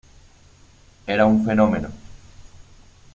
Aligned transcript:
Era 1.05 1.27
un 1.27 1.45
fenómeno. 1.45 1.91